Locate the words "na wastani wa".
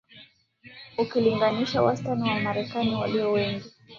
1.79-2.29